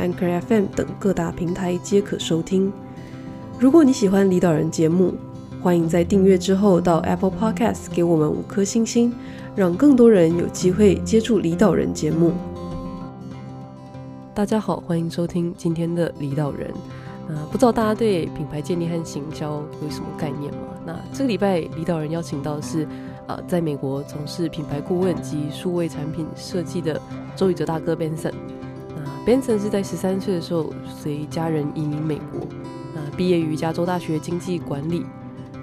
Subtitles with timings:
[0.00, 2.72] Anchor FM 等各大平台皆可收听。
[3.58, 5.12] 如果你喜欢李导人节目，
[5.62, 9.12] 欢迎在订阅之后到 Apple Podcast 给我们五颗星星，
[9.54, 12.32] 让更多人有机会接触李导人节目。
[14.34, 16.72] 大家好，欢迎收听今天的李导人。
[17.28, 20.60] 呃，不知道大家对品牌建立和行销有什么概念吗？
[20.86, 22.88] 那这个礼拜李导人邀请到的是。
[23.26, 27.00] 呃，在美国从事品牌顾问及数位产品设计的
[27.36, 28.32] 周宇哲大哥 Benson。
[29.30, 32.40] Benson 是在十三岁的时候随家人移民美国。
[32.92, 35.06] 那毕业于加州大学经济管理。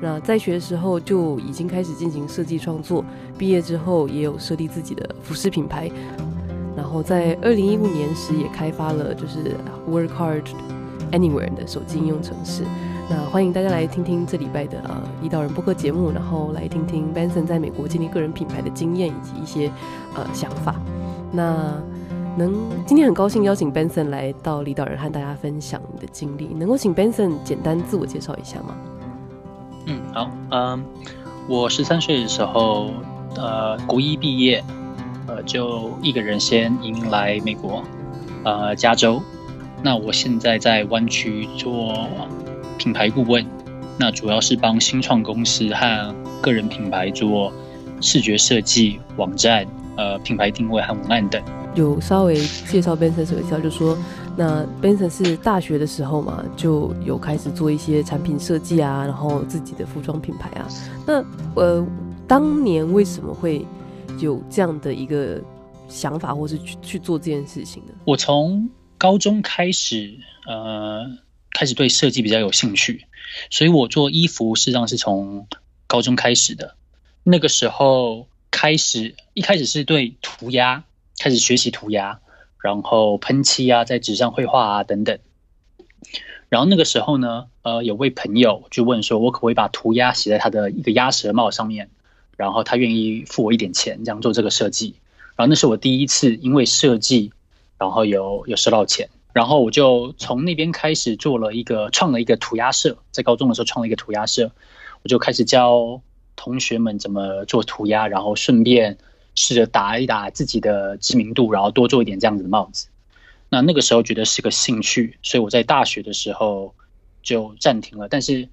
[0.01, 3.03] 那在学的时候就已经开始进行设计创作。
[3.37, 5.91] 毕业之后也有设立自己的服饰品牌。
[6.77, 9.57] 然后在二零一五年时也开发了就是
[9.89, 10.45] Work Hard
[11.11, 12.63] Anywhere 的手机应用程式。
[13.09, 19.69] 那欢迎大家来听听这礼拜的呃离岛人播客节目，然后来听听 Benson 在美国建立个人品牌的经验以及一些
[20.15, 20.73] 呃想法。
[21.33, 21.73] 那
[22.38, 28.75] 能今天很高兴邀请 Benson 来到李导人和大家分享你的经历，能够请 Benson 简单自我介绍一下吗？
[29.88, 30.85] 嗯，好，嗯，
[31.49, 32.91] 我十三岁的时候，
[33.35, 34.63] 呃，国一毕业，
[35.27, 37.83] 呃，就一个人先移民来美国，
[38.43, 39.19] 呃，加州。
[39.81, 42.08] 那我现在在湾区做。
[42.77, 43.43] 品牌顾问，
[43.97, 47.52] 那主要是帮新创公司和个人品牌做
[47.99, 49.65] 视觉设计、网站、
[49.95, 51.41] 呃品牌定位和文案等。
[51.78, 52.36] 有稍微
[52.70, 53.97] 介绍 Benson 时候，就说
[54.36, 60.67] 那 Benson 是大学的时候嘛，就有开始做一些产品设计啊，然后自己的服装品牌啊。
[61.05, 61.23] 那
[61.55, 61.86] 呃，
[62.28, 63.66] 当年为什么会
[64.20, 65.39] 有这样的一个
[65.87, 67.93] 想法，或是去去做这件事情呢？
[68.05, 70.17] 我从高中开始，
[70.48, 71.05] 呃。
[71.54, 73.08] 开始对设计比较有兴趣，
[73.49, 75.48] 所以我做衣服实际上是从
[75.87, 76.76] 高中开始的。
[77.23, 80.83] 那个时候开始，一开始是对涂鸦
[81.20, 82.20] 开始学习涂鸦，
[82.61, 85.20] 然后喷漆啊，在纸上绘画啊等等。
[86.50, 91.89] 然后那个时候呢，呃，有位朋友就问说，我可不可以把涂鸦写在他的一个鸭舌帽上面？
[92.38, 94.95] 然后他愿意付我一点钱，这样做这个设计。
[95.36, 97.34] 然后那是我第一次因为设计，
[97.78, 99.10] 然后有有收到钱。
[99.34, 104.52] 然后我就从那边开始做了一个创了一个涂鸦社，在高中的时候创了一个涂鸦社，
[105.04, 106.02] 我就开始教
[106.36, 108.98] 同学们怎么做涂鸦，然后顺便
[109.37, 112.89] 试着打一打自己的知名度，然后多做一点这样子的帽子。
[113.48, 116.75] 那那个时候觉得是个兴趣，所以我在大学的时候
[117.23, 118.09] 就暂停了。
[118.09, 118.49] 但是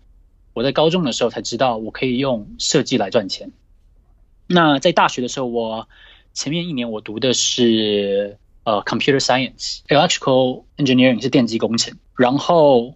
[0.53, 3.51] 我在高中的时候才知道我可以用设计来赚钱。
[4.47, 5.89] 那在大学的时候，我
[6.33, 8.39] 前面一年我读的是。
[8.67, 11.99] 呃、computer science，electrical engineering 是电机工程。
[12.17, 12.95] 然后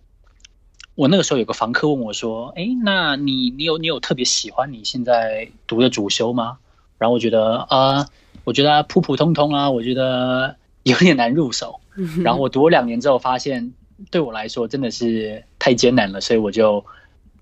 [0.95, 6.57] 我那个时候有个房客问我说：“哎，那你你有你有特别喜欢你现在读的主修吗？”
[6.99, 8.07] 然后我觉得啊、呃，
[8.45, 11.81] 我觉得普普通通啊，我觉得有点难入手。
[12.23, 13.73] 然后我读了两年之后，发现
[14.11, 16.85] 对我来说真的是太艰难了，所以我就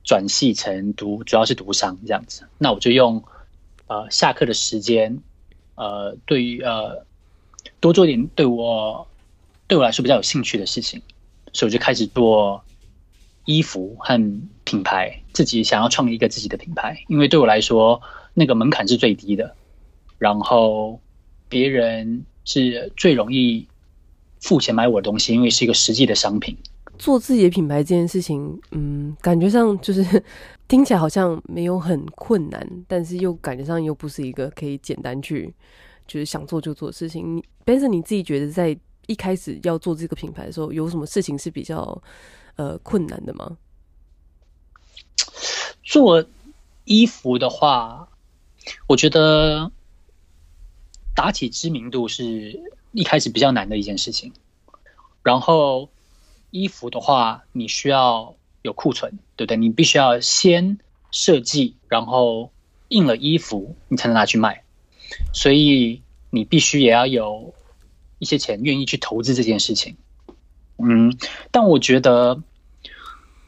[0.05, 2.45] 转系成读，主要是读商这样子。
[2.59, 3.25] 那我就用
[3.87, 5.19] 呃下课的时间，
[5.75, 7.05] 呃，对于呃。
[7.81, 9.07] 多做一点对我
[9.67, 11.03] 对我来说比较有兴趣的事情，
[11.53, 12.65] 所以我就开始做
[13.45, 18.01] 衣服和品牌，自己想要创立一个自己的品牌，因为对我来说
[18.39, 19.57] 那个门槛是最低的，
[20.19, 21.01] 然后
[21.49, 23.67] 别人是最容易
[24.41, 26.55] 付钱买我的东西，因为是一个实际的商品。
[26.99, 30.23] 做自己的品牌这件事情，嗯，感觉上就是
[30.69, 35.55] 听起来好像没有很困难，但是又感觉上又不是一个可以简单去。
[36.07, 37.37] 就是想做就做的事情。
[37.37, 42.01] 你，Benson，你自己觉得在一开始要做这个品牌的时候，有什么事情是比较
[42.55, 43.57] 呃困难的吗？
[45.83, 46.25] 做
[46.85, 48.09] 衣服的话，
[48.87, 49.71] 我觉得
[51.15, 52.61] 打起知名度是
[52.93, 54.33] 一开始比较难的一件事情。
[55.23, 55.89] 然后
[56.51, 59.57] 衣服的话，你需要有库存，对不对？
[59.57, 60.79] 你必须要先
[61.11, 62.51] 设计，然后
[62.89, 64.63] 印了衣服，你才能拿去卖。
[65.33, 67.55] 所以你必须也要有
[68.19, 69.97] 一些钱，愿意去投资这件事情。
[70.79, 71.17] 嗯，
[71.51, 72.43] 但我觉得，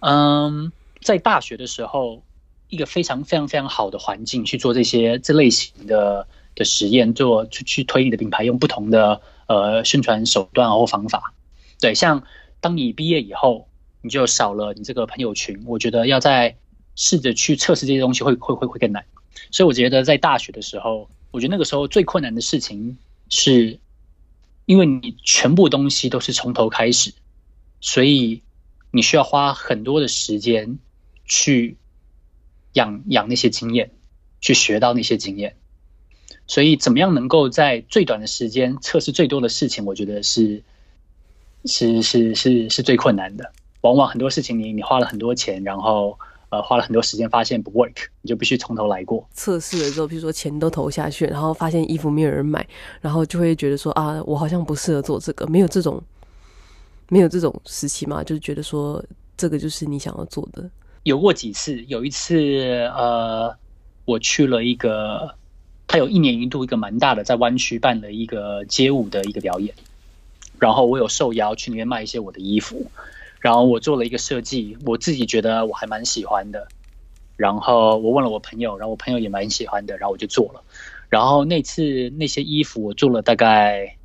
[0.01, 0.73] 嗯，
[1.03, 2.23] 在大学的时候，
[2.69, 11.35] 一个非常非常非常好的环境去做这些这类型的的实验，做去去推你的品牌，用不同的呃宣传手段或方法。
[11.81, 12.25] 对，像
[12.61, 13.69] 当你毕业以后，
[14.03, 16.57] 你就少了你这个朋友群，我觉得要再
[16.95, 19.05] 试着去测试这些东西会会会会更难。
[19.51, 22.99] 所以我觉得在大学的时候，我觉得那个时候最困难的事情
[23.31, 23.79] 是，
[24.67, 27.15] 因为你全部东西都是从头开始，
[27.81, 28.43] 所以
[28.91, 30.79] 你需要花很多的时间
[31.25, 31.77] 去
[32.79, 33.91] 养养那些经验，
[34.41, 35.57] 去学到那些经验。
[36.47, 40.63] 所以怎么样能够在最短的时间测试最多的事情，我觉得是
[41.65, 43.53] 是是是是最困难的。
[43.81, 46.19] 往往很多事情你你花了很多钱，然后。
[46.51, 49.29] 呃，花了很多时间发现不 work，你就必须从头来过。
[49.35, 52.67] 测试了之后，比如说钱都投下去，然后发现衣服没有人买，
[53.03, 55.47] 然后就会觉得说啊，我好像不适合做这个。
[55.49, 56.03] 没有这种，
[57.11, 59.05] 没有这种时期嘛，就是觉得说
[59.37, 60.71] 这个就是你想要做的。
[61.03, 63.57] 有过几次，有一次呃，
[64.05, 65.35] 我去了一个，
[65.87, 69.75] 他有一年一度一个蛮大的，在湾区办的一个街舞的一个表演，
[70.59, 72.91] 然后我有受邀去里面卖一些我的衣服。
[73.41, 76.67] 然后我做了一个设计，我自己觉得我还蛮喜欢的。
[77.37, 80.61] 然后我问了我朋友，然后我朋友也蛮喜欢的，然后我就做了。
[81.09, 83.97] 然后那次那些衣服我做了大概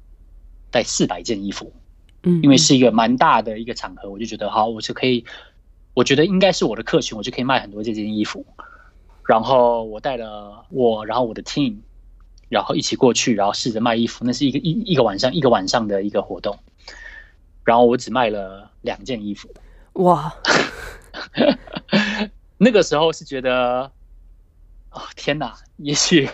[0.69, 1.73] 带四百件衣服，
[2.21, 5.25] 嗯，因为是一个蛮大的一个场合，我就觉得好，我是可以，
[5.93, 8.45] 我觉得应该是我的客群，我就可以卖很多这件衣服。
[9.27, 11.77] 然后我带了我，然后我的 team，
[12.49, 14.25] 然后一起过去，然后试着卖衣服。
[14.25, 16.59] 那是一个一一个晚上一个晚上的一个活动。
[17.63, 19.49] 然后我只卖了两件衣服，
[19.93, 20.35] 哇！
[22.57, 23.91] 那个时候是觉得，
[24.91, 26.29] 哦天哪，也许，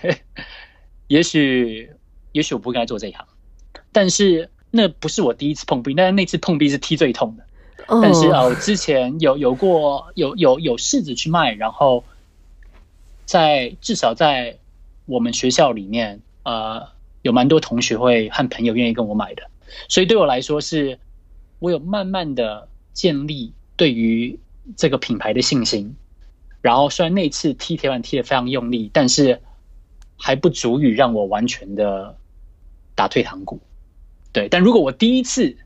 [1.07, 1.91] 也许，
[2.31, 3.27] 也许我不该做这一行。
[3.91, 7.45] 但是那不是我第一次碰壁，但是那次碰壁是踢最痛的。
[7.89, 12.03] 但是啊，我之前有有过有有有试着去卖，然后
[13.25, 14.57] 在至少在
[15.05, 16.87] 我们学校里面，呃，
[17.21, 19.43] 有蛮多同学会和朋友愿意跟我买的，
[19.87, 20.99] 所以对我来说是。
[21.61, 24.39] 我有慢慢的建立对于
[24.77, 25.93] 这个品牌的信心，
[26.61, 29.41] 然后虽然那次踢铁板踢的非常用力，但是
[30.15, 32.15] 还不足以让我完全的
[32.95, 33.59] 打退堂鼓。
[34.31, 35.57] 对，但如果我第一次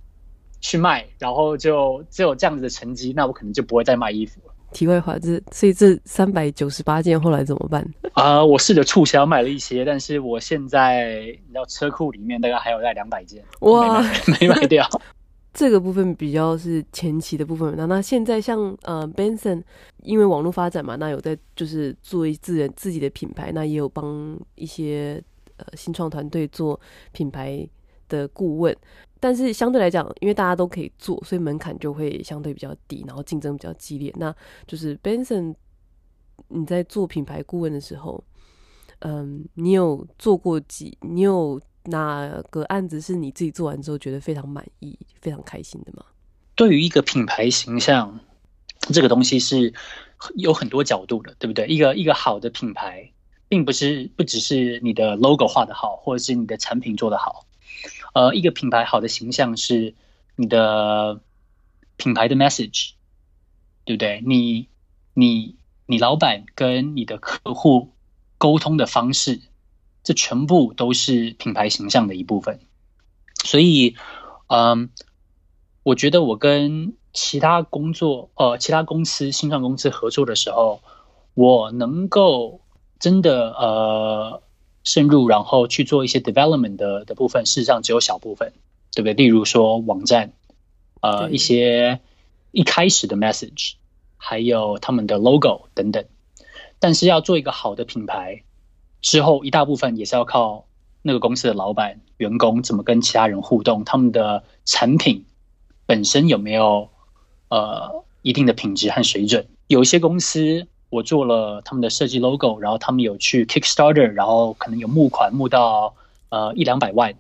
[0.64, 4.54] 去卖，然后就只有这样子的成绩，那我可能就不会再卖衣服了。
[4.72, 7.84] 题外话，这所以这三百九十八件后来怎么办？
[8.14, 14.02] 啊、呃，我试着促销卖了一些，但是我现在你知道车库里面大概还有在两百件，哇，
[14.40, 14.88] 没卖掉。
[15.54, 19.62] 这个部分比较是前期的部分，那那现在像呃 Benson，
[20.02, 25.22] 因为网络发展嘛，那有在就是做自人自己的品牌，那也有帮一些
[25.58, 26.80] 呃新创团队做
[27.12, 27.70] 品牌
[28.10, 28.76] 的顾问，
[29.24, 34.14] 但是相对来讲，因为大家都可以做，所以门槛就会相对比较低，然后竞争比较激烈。
[34.18, 34.36] 那
[34.68, 35.56] 就是 Benson，
[36.50, 38.22] 你在做品牌顾问的时候，
[39.00, 40.98] 嗯，你有做过几？
[41.02, 41.62] 你有？
[41.88, 46.06] 哪个案子是你自己做完之后觉得非常满意、非常开心的吗？
[46.56, 48.22] 对于一个品牌形象，
[48.94, 49.74] 这个东西是
[50.36, 51.68] 有很多角度的，对不对？
[51.68, 53.12] 一个一个好的品牌，
[53.50, 57.46] 并不是不只是你的 logo 画的好，或者是你的产品做的好。
[58.14, 59.94] 呃，一个品牌好的形象是
[60.36, 61.20] 你的
[61.98, 62.92] 品牌的 message，
[63.86, 64.24] 对不对？
[64.26, 64.70] 你
[65.14, 65.56] 你
[65.86, 67.92] 你老板跟你的客户
[68.38, 69.42] 沟通的方式。
[70.06, 72.60] 这全部都是品牌形象的一部分，
[73.46, 73.96] 所以，
[74.48, 74.90] 嗯，
[75.82, 80.82] 我觉得我跟其他工作，呃，其他公司、新创公司合作的时候，
[81.36, 82.60] 我能够
[83.00, 84.43] 真的呃
[84.84, 88.54] 深入，然后去做一些 development 的的部分，事实上只有小部分，
[88.94, 89.14] 对不对？
[89.14, 90.34] 例如说网站，
[91.02, 92.00] 呃，一些
[92.52, 93.74] 一开始的 message，
[94.18, 96.06] 还有他们的 logo 等等，
[96.80, 98.44] 但是要做一个好的品牌。
[99.02, 100.66] 之后一大部分也是要靠
[101.02, 105.26] 那个公司的老板、员工怎么跟其他人互动，他们的产品
[105.86, 106.90] 本身有没有
[107.50, 109.48] 呃一定的品质和水准。
[109.68, 115.96] 有一些公司我做了他们的设计 logo，然后他们有去 Kickstarter，然后可能有募款募到
[116.30, 117.16] 呃一两百万。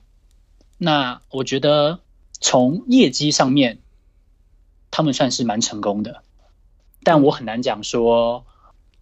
[0.77, 1.99] 那我觉得
[2.39, 3.79] 从业绩上面，
[4.91, 6.21] 他们算是蛮成功的，
[7.03, 8.45] 但我很难讲说。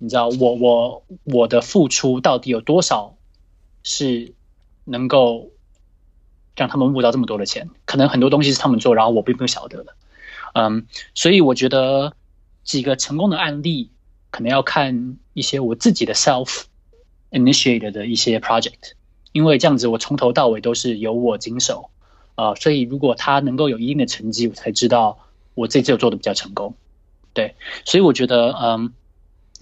[0.03, 3.13] 你知道我我我的付出到底有多少
[3.83, 4.33] 是
[4.83, 5.51] 能够
[6.55, 7.69] 让他们募到这么多的钱？
[7.85, 9.93] 可能很多东西是他们做，然后我并不晓得的。
[10.55, 12.13] 嗯，所以我觉得
[12.63, 13.91] 几个成功的案例，
[14.31, 16.63] 可能要看一些我自己的 self
[17.29, 18.93] initiated 的一些 project，
[19.31, 21.91] 因为这样子我从头到尾都是由我经手
[22.33, 25.19] 啊，所以如果他能够有一定的成绩，我才知道
[25.53, 26.73] 我这次有做的比较成功。
[27.33, 27.53] 对，
[27.85, 28.93] 所以我觉得嗯。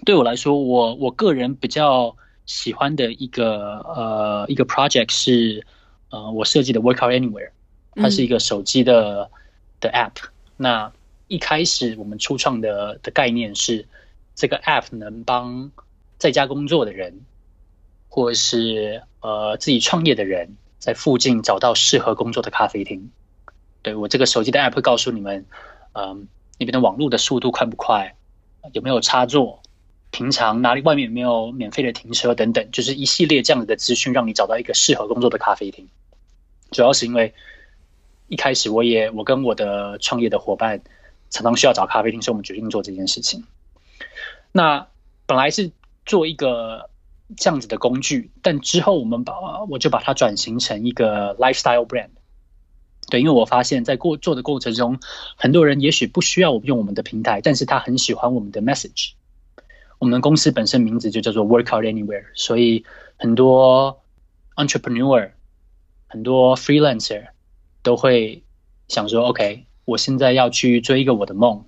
[0.06, 5.68] 对我来说，我我个人比较喜欢的一个呃一个 project 是
[6.10, 7.50] 呃我设计的 Workout Anywhere，
[7.96, 9.30] 它是一个手机的
[9.82, 10.14] 的 app，
[10.56, 10.90] 那
[11.28, 13.86] 一开始我们初创的的概念是，
[14.40, 15.70] 这个 app 能帮
[16.18, 17.26] 在家工作的人，
[18.08, 23.12] 或是呃自己创业的人，在附近找到适合工作的咖啡厅。
[23.82, 25.46] 对，我这个手机的 app 会告诉你们，
[25.92, 28.16] 嗯、那边的网络的速度快不快，
[28.72, 29.62] 有没有插座，
[30.10, 35.90] 平常哪里外面有没有免费的停车等等，就是一系列这样子的资讯，让你找到一个适合工作的咖啡厅。
[36.72, 37.34] 主要是因为
[38.30, 40.82] 一开始我也我跟我的创业的伙伴
[41.30, 43.44] 常常需要找咖啡厅，所以我们决定做这件事情。
[44.52, 44.88] 那
[45.26, 45.72] 本来是
[46.06, 46.90] 做一个
[47.38, 52.10] 这样子的工具，但之后我们把我就把它转型成一个 lifestyle brand。
[53.10, 55.00] 对，因为我发现，在过做的过程中，
[55.36, 59.14] 很多人也许不需要我用我们的平台，但是他很喜欢我们的 message。
[59.98, 62.86] 我们公司本身名字就叫做 Workout Anywhere，所以
[63.18, 64.02] 很多
[64.56, 65.32] entrepreneur、
[66.08, 67.28] 很多 freelancer
[67.82, 68.44] 都会
[68.88, 71.66] 想说：“OK，我现在要去追一个我的梦，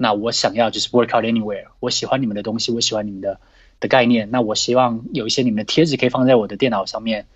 [0.00, 1.66] 那我想要就是 Work out Anywhere。
[1.78, 3.38] 我喜欢你们的东西，我喜欢你们的
[3.80, 7.26] 的概念，那我希望有一些你们的贴纸可以放在我的电脑上面，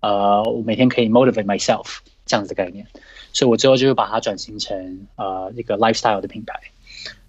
[0.00, 2.86] 呃，我每天可以 motivate myself。”这样子的概念，
[3.32, 6.60] 所以我最后就会把它转型成呃一个 lifestyle 的品牌。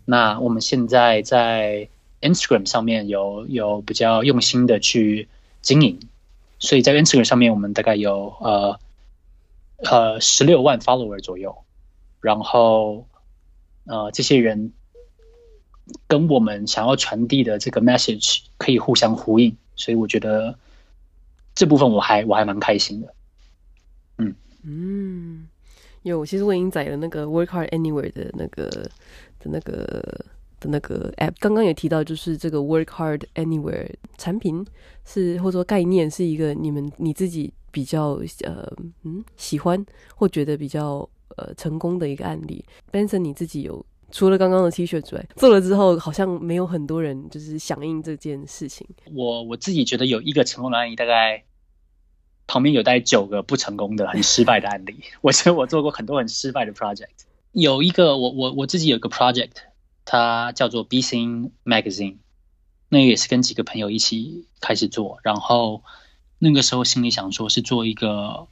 [0.06, 1.90] 那我们现在在
[2.22, 5.28] Instagram 上面有有比较用心的去
[5.64, 6.00] 经营，
[6.60, 8.80] 所以在 Instagram 上面我们大概有呃
[9.84, 11.58] 呃十六万 follower 左右，
[12.20, 13.08] 然后
[13.88, 14.72] 呃这些人
[16.08, 20.58] 跟我们想要传递的这个 message 可以互相呼应，所以我觉得
[21.54, 23.14] 这部分我还我还蛮开心的。
[24.18, 25.48] 嗯嗯，
[26.04, 28.70] 有，其实我已经载了那个 Work Hard Anywhere 的那个
[29.40, 30.26] 的那个
[30.60, 31.34] 的那个 app。
[31.40, 34.66] 刚刚也提到，就是这个 Work Hard Anywhere 产品
[35.04, 38.72] 是或者说概念是一个你们你自己比较呃
[39.04, 39.84] 嗯喜欢
[40.16, 42.64] 或觉得比较呃成功的一个案例。
[42.92, 48.88] Benson，你自己有除了刚刚的 T 恤之外，做了之后好像没有很多人就是响应这件事情。
[49.14, 51.44] 我我自己觉得有一个成功的案例，大概。
[52.48, 55.06] 旁边有带九个不成功的、很失败的案例。
[55.22, 57.08] 我觉得我做过很多很失败的 project。
[57.54, 59.52] 有一个我我我自己有个 project，
[60.04, 62.18] 它叫做 BC Magazine。
[62.90, 65.84] 那也是跟几个朋友一起开始做，然后
[66.40, 68.50] 那个时候心里想说是做一个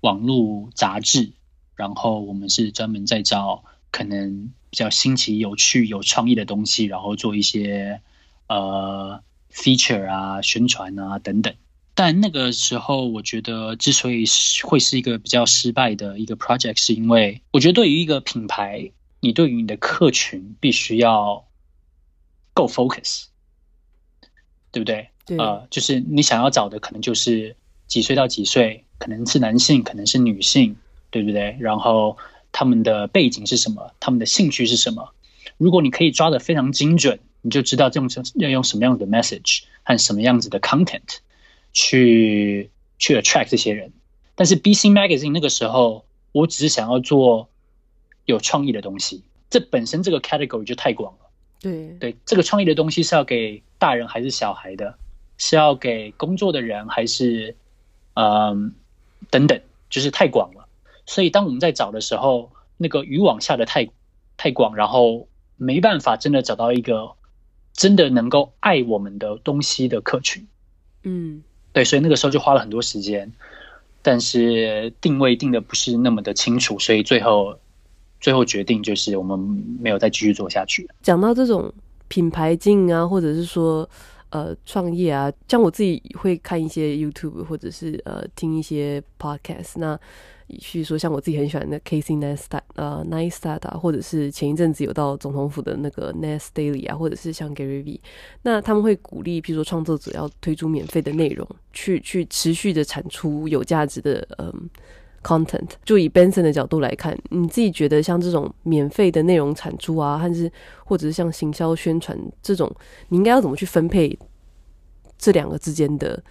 [0.00, 1.32] 网络杂志，
[1.74, 8.00] 然后我们是专门在找可能比较新奇、有趣、有创意的东西，然后做一些
[8.48, 11.54] 呃 feature 啊、宣传啊等等。
[11.94, 14.24] 但那个时候，我觉得之所以
[14.62, 21.44] 会是一个比较失败的一个 project，是因为我觉得对于一个品牌，你对于你的客群必须要
[22.54, 23.24] 够 focus，
[24.70, 25.08] 对不对？
[25.26, 25.36] 对。
[25.38, 27.56] 呃，就是你想要找的可能就是
[27.88, 30.76] 几岁到几岁，可能是男性，可能是女性，
[31.10, 31.56] 对不对？
[31.58, 32.16] 然后
[32.52, 33.92] 他们的背景是什么？
[34.00, 35.10] 他们的兴趣是什么？
[35.56, 41.18] 如果你可以抓得非常精准，你就知道这种要用什么样的 message 和什么样子的 content。
[41.70, 43.92] 去去 attract 这些人，
[44.34, 47.50] 但是 BC Magazine 那个时候，我只是想要做
[48.24, 51.30] 有创意的东西，这本身这个 category 就太广了。
[51.60, 54.96] 对对，这个创意的东西是要给大人还是小孩的？
[55.36, 57.54] 是要给工作的人还是
[58.14, 58.74] 嗯
[59.30, 60.57] 等等，就是太广了。
[61.08, 63.88] 所以当我们在找的时候，那个渔网下的太
[64.36, 67.12] 太广，然后没办法真的找到一个
[67.72, 70.46] 真的能够爱我们的东西的客群。
[71.04, 71.42] 嗯。
[71.72, 73.32] 对，所以那个时候就花了很多时间，
[74.02, 77.58] 但是定位定的不是那么的清楚，所以最后
[78.20, 79.38] 最后决定就是我们
[79.80, 80.86] 没有再继续做下去。
[81.02, 81.72] 讲到这种
[82.08, 83.88] 品牌经营啊，或者是说
[84.28, 89.98] 呃创业啊，像我自己会看一些 YouTube，或者是呃听一些 Podcast，那。
[90.58, 98.00] 去说像我自己很喜欢的 Casey Neistat 呃 Neistat 啊，或者是前一阵子有到总统府的那个 Nest Daily 啊，或者是像 Gary V，
[98.42, 104.70] 那他们会鼓励，譬如说创作者要推出免费的内容，去去持续的产出有价值的嗯
[105.22, 105.68] content。
[105.84, 110.50] 就以 Benson 的角度来看，你自己觉得像这种免费的内容产出啊，还是
[110.84, 112.74] 或者是像行销宣传这种，
[113.08, 114.18] 你应该要怎么去分配
[115.18, 116.22] 这两个之间的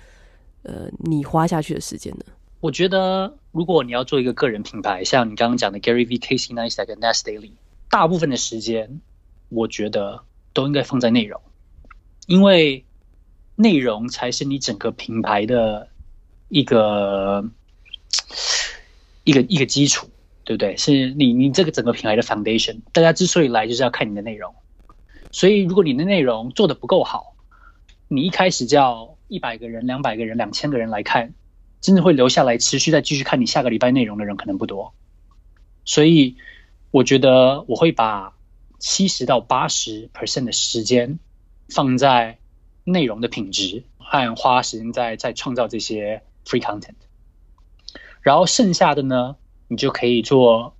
[0.63, 2.25] 呃你花下去的时间呢？
[2.59, 7.53] 我觉得，如果你要做一个个人品牌，像你刚刚讲的 Gary V、Casey Neistat 跟 Nest Daily，
[7.89, 9.01] 大部分的时间，
[9.49, 10.21] 我觉得
[10.53, 11.41] 都应该放在内容，
[12.27, 12.85] 因为
[13.55, 15.89] 内容才是你整个品牌的
[16.49, 17.49] 一个
[19.23, 20.07] 一个一个基础，
[20.43, 20.77] 对不对？
[20.77, 22.81] 是你你这个整个品牌的 foundation。
[22.93, 24.53] 大家之所以来，就是要看你的内容。
[25.31, 27.35] 所以，如果你的内容做的不够好，
[28.07, 31.33] 你一开始叫一百个人、两百个人、两千个人来看。
[31.81, 34.93] 真的会留下来持续再继续看你下个礼拜内容的人可能不多，
[35.85, 36.35] 所以
[36.91, 38.33] 我觉得我会把
[38.79, 41.19] 七十到八十 percent 的时间
[41.69, 42.37] 放在
[42.83, 46.95] 内容的品质，和花时间在在创造这些 free content，
[48.21, 49.35] 然后剩下的呢，
[49.67, 50.75] 你就可以做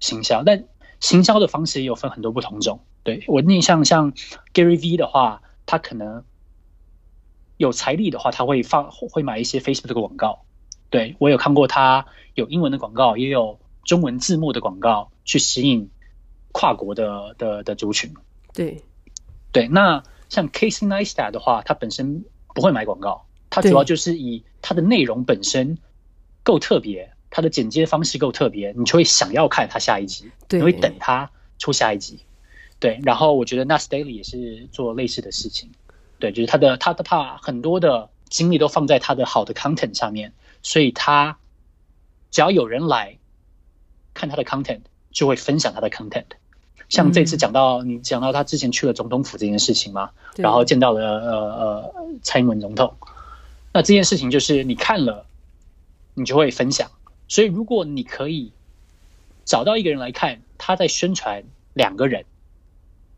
[0.00, 0.42] 行销。
[0.42, 0.64] 但
[1.00, 2.80] 行销的方式也有分很多不同种。
[3.02, 4.12] 对，我印象像
[4.52, 6.24] Gary V 的话，他可能
[7.60, 10.46] 有财力的话，他会放会买一些 Facebook 的广告。
[10.88, 15.90] 对，我有看过他有英文的广告，也有中文字幕的广告，去吸引
[16.52, 18.14] 跨国的的的族群。
[18.54, 18.82] 对，
[19.52, 22.24] 对，那像 Casey Neistat 的话，他本身
[22.54, 25.76] 不会买广告，他主要就是以他的内容本身
[26.42, 32.20] 够特别，他的剪接方式够特别，你就会想要看他下一集，你会等他出下一集。
[32.78, 35.70] 对，然后我觉得 Nas Daily 也是做类似的事情，
[36.20, 41.38] 对，就是他的他的怕很多的精力都放在他的好的 content 上面，所以他
[42.30, 43.16] 只要有人来
[44.14, 46.26] 看他的 content，就会分享他的 content。
[46.88, 52.94] 像这次讲到、嗯、你讲到他之前去了总统府这件事情嘛，然后见到了呃呃蔡英文总统，
[53.72, 55.26] 那这件事情就是你看了，
[56.14, 56.90] 你就会分享。
[57.26, 58.52] 所以如果你可以
[59.44, 62.24] 找到一个人来看，他在宣传两个人。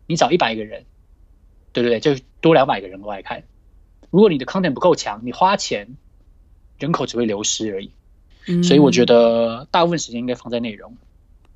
[0.09, 0.85] 你找一百个人，
[1.73, 2.01] 对不对？
[2.01, 3.43] 就多两百个人过来看。
[4.11, 5.97] 如果你的 content 不够强，你花钱，
[6.79, 7.91] 人口只会流失而已。
[8.47, 10.97] 嗯，所以我觉得大部分时间应该放在内容。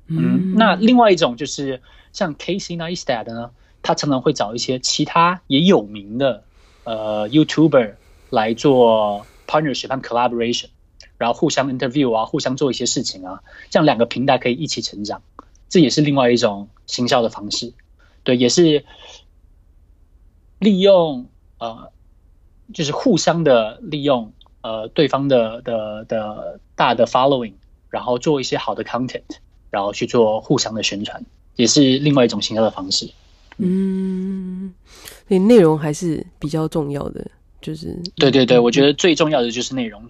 [0.07, 1.81] 嗯，那另外一种就是
[2.13, 3.51] 像 Casey Neistat 呢，
[3.83, 6.45] 他常常会找一些其他也有名的
[6.85, 7.95] 呃 YouTuber
[8.29, 10.67] 来做 partnership 和 collaboration，
[11.17, 15.21] 然后互相 interview 啊，互相做一些事情啊，这样两个平台可以一起成长，
[15.67, 17.73] 这也是另外一种行销的方式。
[18.23, 18.85] 对，也是
[20.59, 21.27] 利用
[21.59, 21.91] 呃，
[22.73, 27.53] 就是互相的利用呃对方的的的大的 following，
[27.89, 29.21] 然后做一些好的 content，
[29.69, 31.23] 然后去做互相的宣传，
[31.55, 33.09] 也是另外一种行销的方式。
[33.57, 34.73] 嗯，
[35.27, 37.25] 所以内容还是比较重要的，
[37.59, 40.01] 就是对对对，我觉得最重要的就是内容。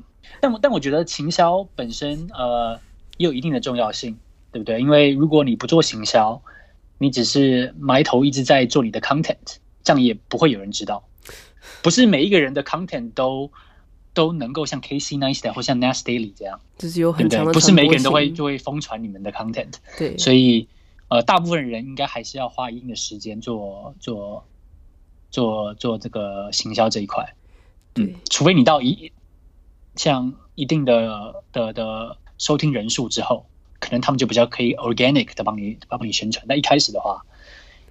[0.41, 2.79] 但我但我觉得行销本身呃
[3.17, 4.17] 也有一定的重要性，
[4.51, 4.81] 对不对？
[4.81, 6.41] 因为如果你不做行销，
[6.97, 9.57] 你只是埋头一直在做你的 content，
[9.87, 11.07] 这样也不会有人知道。
[11.81, 13.49] 不是每一个人的 content 都
[14.13, 17.53] 都能够像 Casey Neistat 或像 Nas Daily 这样，就是有很强的，对不对？
[17.53, 19.75] 不是每个人都会就会疯传你们的 content。
[19.97, 20.67] 对，所以
[21.07, 24.45] 呃，大部分人应该还是要花一定的时间做做
[25.31, 27.33] 做做这个行销这一块。
[27.95, 29.13] 嗯，除非你到一
[29.95, 33.45] 像一定的的的收听人数之后。
[33.79, 37.23] 可能他们就比较可以 organic 的帮你帮你宣传，但一开始的话，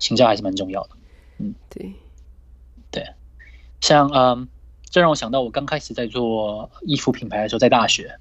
[0.00, 0.90] 行销还是蛮重要的。
[1.38, 1.92] 嗯，对，
[2.90, 3.06] 对，
[3.80, 4.48] 像嗯，
[4.90, 8.18] 这让我想到我刚开始在做衣服品牌的时候，在大学。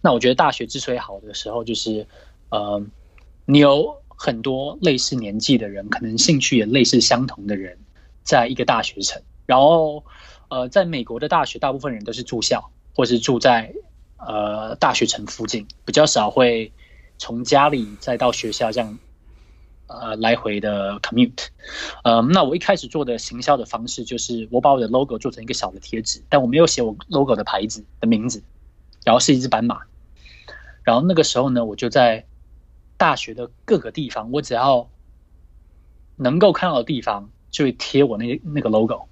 [0.00, 2.06] 那我觉得大学之所以好的时候，就是
[2.50, 2.90] 嗯，
[3.44, 7.78] 你有很多类似年纪的人，可能兴趣也类似相同的人，
[8.22, 9.22] 在一个大学城。
[9.46, 10.04] 然后
[10.48, 13.72] 呃，在美国的大学，大部分人都是住校，或是住在
[14.18, 16.72] 呃大学城附近，比较少会。
[17.22, 18.98] 从家里再到学校这样，
[19.90, 21.48] 呃，来回的 commute，
[22.04, 28.42] 呃，那我一开始做的行销的方式就是，我把我的 logo 做成一个小的贴纸，但我没有写我 logo 的牌子的名字，
[29.04, 29.80] 然后是一只斑马，
[30.84, 32.24] 然后那个时候呢，我就在
[32.96, 34.88] 大学的各个地方，我只要
[36.16, 39.08] 能够看到的地方，就会贴我那那个 logo，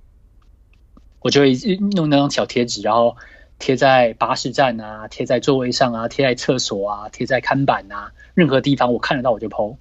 [1.21, 1.55] 我就会
[1.97, 3.17] 弄那张小贴纸，然后。
[3.61, 9.79] 贴在巴士站啊，贴在座位上啊，贴在厕所啊，贴在看板啊，任何地方我看得到我就 po，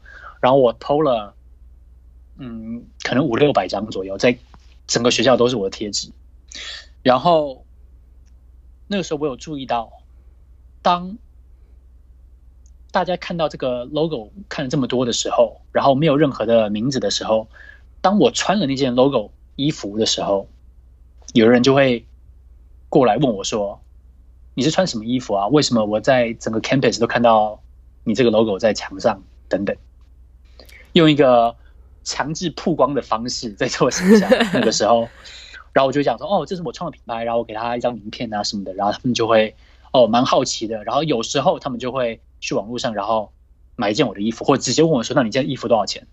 [0.47, 1.35] 然后我偷了，
[2.37, 4.37] 嗯，可能五六百张左右，在
[4.87, 6.09] 整个学校都是我的贴纸。
[7.03, 7.65] 然后
[8.87, 9.91] 那个时候我有注意到，
[10.81, 11.17] 当
[12.93, 17.49] 大家看到这个 logo 看了这么多的时候，然后没有任何的名字的时候，
[17.99, 20.47] 当我穿了那件 logo 衣服的时候，
[21.33, 22.05] 有人就会。
[22.87, 23.81] 过来问我说
[24.55, 25.47] ：“你是穿什么衣服啊？
[25.49, 27.61] 为什么我在整个 campus 都看到
[28.05, 29.21] 你这个 logo 在墙上？
[29.49, 29.75] 等等，
[30.93, 31.55] 用一个
[32.03, 34.29] 强制曝光的方式在做形象。
[34.53, 35.07] 那个时候，
[35.73, 39.55] 然后我就讲说：‘哦，这是我创的品牌。’然后我给他一张名片啊什么的，然后他们就会
[39.91, 40.83] 哦蛮好奇的。
[40.83, 43.31] 然后有时候他们就会去网络上，然后
[43.75, 46.07] 买一件我的衣服，或者直接问我说：‘那你这件衣服多少钱？’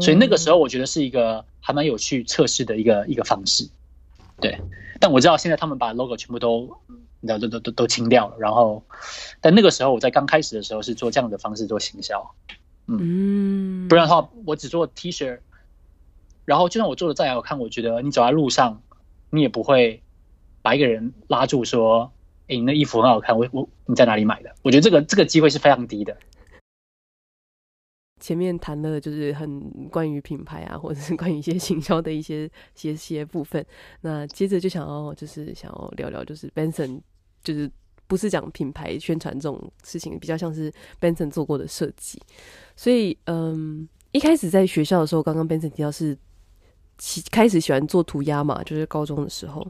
[0.00, 3.68] 所以那个时候我觉得是一个还蛮有趣测试的一个一个方式。
[4.40, 4.58] 对。”
[5.00, 6.76] 但我知道现在他们把 logo 全部都，
[7.24, 8.36] 都都都都清掉了。
[8.40, 8.82] 然后，
[9.40, 12.28] 但那个时候我在刚开始的时候是做这样的方式做行销，
[12.88, 15.40] 嗯，不然的话我只做 T 恤，
[16.46, 18.82] 然后就算我做的再好看，我觉得你走在路上，
[19.30, 20.02] 你也不会
[20.62, 22.10] 把一个人拉住说，
[22.48, 24.54] 哎，你那衣服很好看，我我你在哪里买的？
[24.62, 26.16] 我觉得这个这个机会是非常低的。
[28.20, 33.64] 前面谈了就是很关于品牌啊，或者是关于一些行销的一些些些部分。
[34.00, 37.00] 那接着就想要就是想要聊聊，就是 Benson
[37.44, 37.70] 就是
[38.08, 42.20] 不是讲品牌宣传这种事情，比较像是 Benson 做过的设计。
[42.74, 46.18] 所以嗯，一开始在学校的时候，刚刚 Benson 提到是
[46.98, 49.64] 起开始喜欢做涂鸦嘛，就是高中的时候，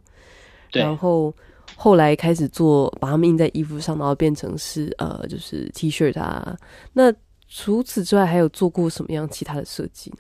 [0.71, 1.35] 对，然后。
[1.77, 6.57] 后来开始做，把它们印在衣服上，然后变成是呃，就是 T 恤啊。
[6.95, 7.13] 那
[7.47, 10.17] 除此之外，还有做过什么样其他的设计呢？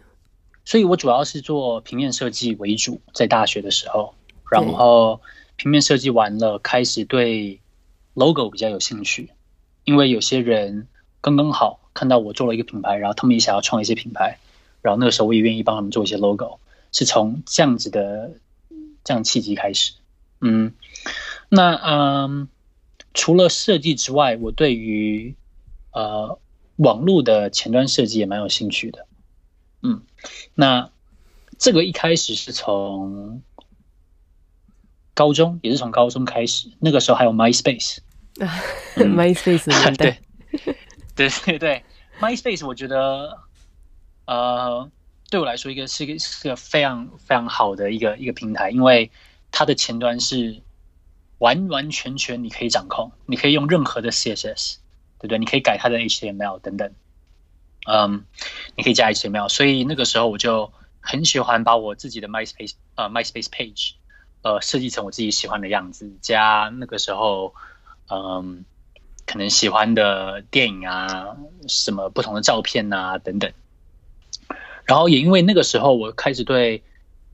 [0.66, 4.14] 所以我主要是做平面设计为主，在大学的时候，
[4.52, 5.18] 然后
[5.56, 7.58] 平面设计完了，开始对
[8.18, 9.30] logo 比较有兴趣，
[9.84, 10.88] 因为有些人
[11.20, 14.38] 刚刚好看到我做了一个品牌，然后他们也想要创一些品牌，
[14.82, 16.58] 然后那个时候我也愿意帮他们做一些 logo，
[16.92, 18.32] 是从这样子的
[19.04, 19.92] 这样契机开始，
[20.40, 20.74] 嗯。
[21.50, 22.48] 那嗯，
[23.14, 25.34] 除了设计之外，我对于
[25.92, 26.38] 呃
[26.76, 29.06] 网络的前端设计也蛮有兴趣的。
[29.80, 30.02] 嗯，
[30.54, 30.90] 那
[31.56, 33.40] 这个一开始是从
[35.14, 37.98] 高中，也是从高中开始，那个时候还有 MySpace
[38.40, 38.62] 啊
[38.96, 39.64] ，MySpace
[39.96, 40.18] 对
[41.14, 41.84] 对对对
[42.20, 43.38] ，MySpace 我觉得
[44.26, 44.90] 呃
[45.30, 49.10] 对我来说一个是一个是个非常非常好的一个一个平台，因为
[49.50, 50.62] 它的前端是。
[51.40, 54.78] 完完全全你可以掌控，你可以用任何的 CSS，
[55.20, 55.38] 对不对？
[55.38, 56.92] 你可以改它的 HTML 等等，
[57.86, 58.24] 嗯，
[58.74, 59.48] 你可以加 HTML。
[59.48, 63.92] 所以那个时候我就很喜欢把我自己的 MySpace 呃 MySpace page
[64.42, 67.54] 呃设计成我自己喜欢的样子，加那个时候
[68.08, 68.64] 嗯
[69.26, 71.36] 可能喜欢的电影啊，
[71.68, 73.52] 什么不同的照片啊等等。
[74.84, 76.82] 然后也因为那个时候我开始对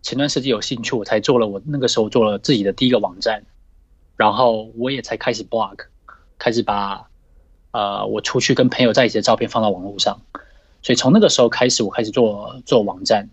[0.02, 3.44] 前端设计有兴趣，我才做了我那个时候做了自己的第一个网站。
[4.16, 5.86] 然后我也才开始 blog，
[6.38, 7.08] 开始把
[7.72, 10.20] 呃我出去跟朋友在一起的照片放到网络上，
[10.82, 13.28] 所以从那个时候开始，我开始做做网站，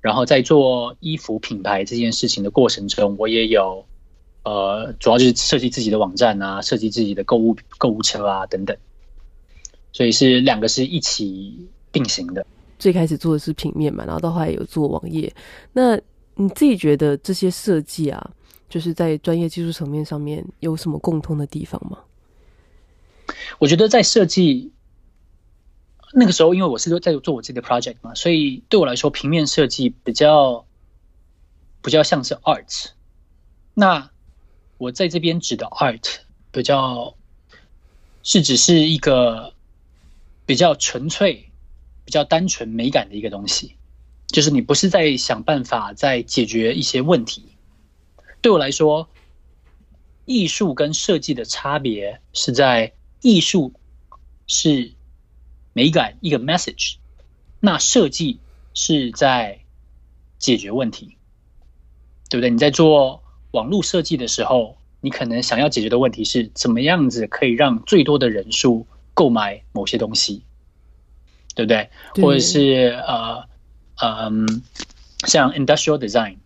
[0.00, 3.84] 然后在做衣服品牌这件事情的过程中，我也有
[4.42, 8.76] 呃主要就是设计自己的网站啊，设计自己的购物购物车啊等等，
[9.92, 12.46] 所以是两个是一起并行的。
[12.78, 15.32] 最开始做的是平面嘛，然后到后来有做网页，
[15.72, 15.96] 那
[16.34, 18.30] 你自己觉得这些设计啊？
[18.68, 21.98] 就是在专业技术层面上面有什么共通的地方吗？
[23.58, 24.72] 我觉得在设计
[26.14, 30.64] 那个时候，因为我是在做我自己的 project 嘛，所以对我来说，平面设计比较
[31.82, 32.86] 比较像是 art。
[33.74, 34.10] 那
[34.82, 36.16] 我在这边指的 art
[36.50, 37.14] 比较
[38.24, 39.54] 是只是一个
[40.44, 41.52] 比较纯粹、
[42.04, 43.76] 比较单纯美感的一个东西，
[44.26, 47.44] 就是你不是在想办法在解决一些问题。
[48.40, 49.08] 对我来说，
[50.24, 53.72] 艺术跟设计的差别是在艺术
[54.48, 54.94] 是
[55.74, 56.96] 美感一个 message，
[57.60, 58.40] 那设计
[58.74, 59.60] 是在
[60.40, 61.16] 解决问题，
[62.28, 62.50] 对不对？
[62.50, 63.21] 你在做
[63.52, 70.42] 网络设计的时候，你可能想要解决的问题是怎么样子可以让最多的人数购买某些东西，
[71.54, 71.88] 对不对？
[72.14, 72.24] 对。
[72.24, 73.44] 或者是呃
[74.02, 74.62] 嗯，
[75.26, 76.36] 像 industrial design。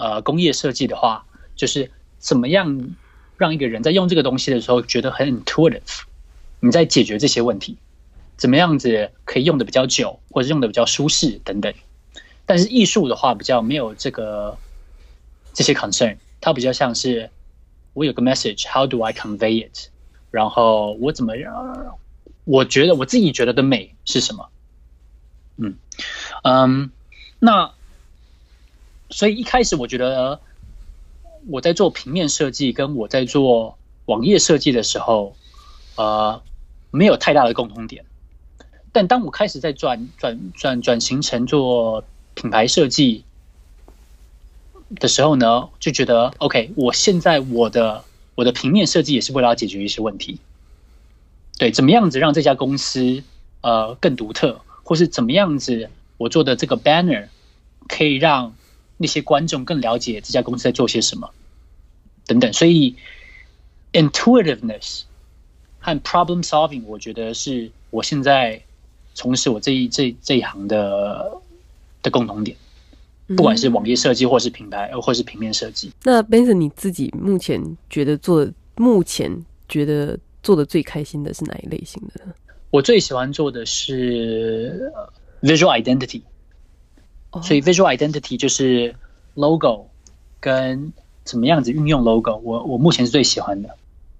[0.00, 1.26] 呃，工业设计的话，
[1.56, 2.90] 就是怎么样
[3.36, 6.02] 让一个人在用这个东西的时候觉得很 intuitive，
[6.60, 7.76] 你在解决这些问题，
[8.36, 11.74] 怎么样子可以用的比较久，或者用的比较舒适等等。
[12.46, 14.56] 但是艺术的话，比较没有这个
[15.58, 17.30] 这些 concern，它比较像是
[17.92, 19.88] 我有个 message，how do I convey it？
[20.30, 21.98] 然后我怎么样？
[22.44, 24.48] 我觉得我自己觉得的美是什么？
[25.56, 25.74] 嗯
[26.44, 26.90] 嗯，
[27.40, 27.72] 那。
[29.10, 30.38] 所以一开始我觉得
[31.48, 35.34] 我在做平面设计，跟我在做网页设计的时候，
[35.96, 36.40] 呃，
[36.92, 38.04] 没有太大的共同点。
[38.92, 43.24] 但当我开始在转转转转型成做品牌设计
[44.96, 50.38] 的时候呢，就觉得 OK，我现在我的我的平面设计也是为了要解决一些问题。
[51.58, 53.22] 对，怎么样子让这家公司
[53.60, 57.28] 呃更独特，或是怎么样子我做的这个 banner
[57.88, 58.54] 可以让
[58.96, 61.30] 那些观众更了解这家公司在做些什么，
[62.26, 62.96] 等等，所以
[63.92, 65.02] intuitiveness
[65.80, 68.62] 和 problem solving，我觉得是我现在
[69.14, 71.40] 从事我这一这这一行的
[72.02, 72.56] 的共同点，
[73.36, 75.92] 不管是网页设计，或是品牌，或是平面设计。
[76.02, 82.32] 那 Benson 你自己目前觉得做，目前觉得做的最开心的是哪一类型的呢？
[82.70, 84.92] 我最喜欢做的是
[85.42, 86.22] visual identity。
[87.42, 88.94] 所以 visual identity 就是
[89.34, 89.90] logo
[90.40, 90.92] 跟
[91.24, 93.68] 怎么样子运用 logo，我我目前是最喜欢的。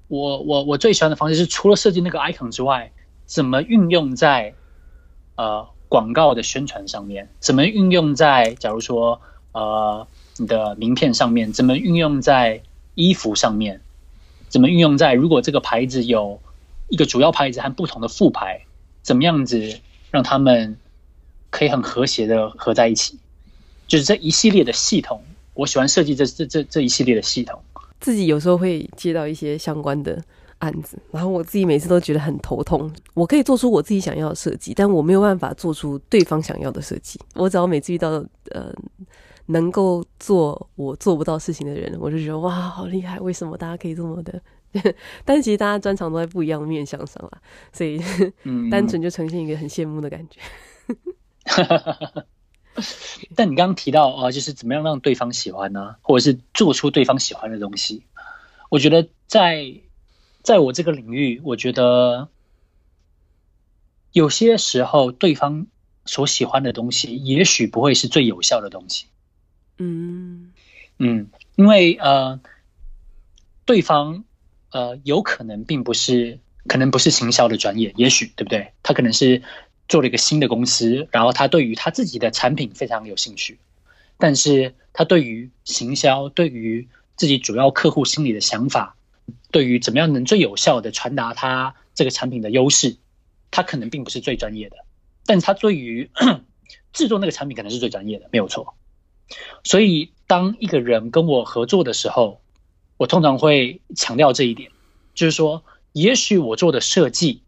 [0.08, 2.92] 我我我最喜欢的方式是除了设计那个 icon 之外，
[3.24, 4.52] 怎么运用在
[5.36, 9.20] 呃广告的宣传上面，怎么运用在假如说
[9.52, 12.62] 呃你的名片上面，怎么运用在
[12.94, 13.80] 衣服上面，
[14.48, 16.40] 怎么运用在如果这个牌子有
[16.88, 18.62] 一个主要牌子和不同的副牌，
[19.02, 19.78] 怎么样子
[20.10, 20.76] 让他们
[21.50, 23.18] 可以很和谐的合在一起，
[23.86, 25.22] 就是这一系列的系统，
[25.54, 27.60] 我喜欢设计这这这这一系列的系统。
[28.00, 30.22] 自己有时候会接到一些相关的
[30.58, 32.90] 案子，然后我自己每次都觉得很头痛。
[33.14, 37.18] 我可以做出我自己想要的设计，但我没有办法做出对方想要的设计。
[37.34, 38.10] 我只要每次遇到
[38.50, 38.72] 呃
[39.46, 43.18] 能够做我做不到事情的人，我就觉得哇，好厉害！
[43.20, 44.40] 为什么大家可以这么的？
[45.24, 47.40] 但其实大家专长都在不一样的面向上啦，
[47.72, 47.98] 所以
[48.70, 50.40] 单纯就呈现一个很羡慕的感觉。
[53.34, 55.96] 但你刚刚提到啊，就是怎么样让对方喜欢呢？
[56.02, 58.04] 或者是做出对方喜欢的东西？
[58.68, 59.74] 我觉得在
[60.42, 62.28] 在我这个领域，我觉得
[64.12, 65.66] 有些时候对方
[66.04, 69.06] 所喜欢的东西，也许不会是最有效的东西。
[69.78, 70.52] 嗯
[70.98, 72.40] 嗯，因为呃，
[73.64, 74.24] 对方
[74.70, 78.72] 呃有可能并不是，可能不是行销的专业，也许对不对？
[78.82, 79.42] 他可能是。
[79.88, 83.58] 做了一个新的公司，然后他对于他自己的产品非常有兴趣，
[84.18, 88.97] 但是他对于行销，对于自己主要客户心里的想法，
[89.50, 92.96] 对于怎么样能最有效的传达他这个产品的优势，
[93.50, 94.76] 他可能并不是最专业的，
[95.26, 96.10] 但是他对于
[96.92, 98.74] 制作那个产品可能是最专业的，没有错。
[99.62, 102.40] 所以当一个人跟我合作的时候，
[102.96, 104.70] 我通常会强调这一点，
[105.14, 107.42] 就是说，也许我做的设计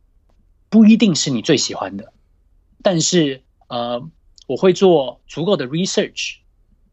[0.68, 2.12] 不一定是你最喜欢的。
[2.82, 4.08] 但是，呃，
[4.46, 6.36] 我会做足够的 research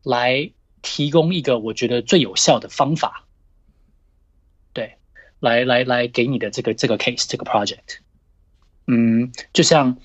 [0.03, 3.26] 来提供一个我觉得最有效的方法，
[5.39, 7.97] 来来来给你的这个这个 case 这个 project，
[8.87, 9.97] 嗯，就像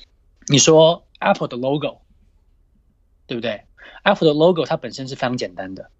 [0.48, 2.00] 你说 Apple 的 logo，
[3.26, 3.62] 对不对
[4.02, 5.90] ？Apple 的 logo 它本身是非常简单的。